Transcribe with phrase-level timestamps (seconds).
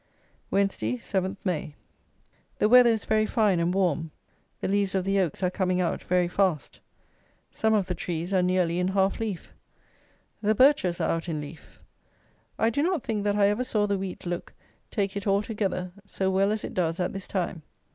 [0.49, 1.75] Wednesday, 7th May.
[2.57, 4.09] The weather is very fine and warm;
[4.59, 6.79] the leaves of the Oaks are coming out very fast:
[7.51, 9.53] some of the trees are nearly in half leaf.
[10.41, 11.79] The Birches are out in leaf.
[12.57, 14.51] I do not think that I ever saw the wheat look,
[14.89, 17.61] take it all together, so well as it does at this time.